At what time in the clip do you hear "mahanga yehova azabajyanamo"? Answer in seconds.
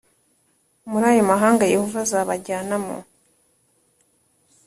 1.31-2.97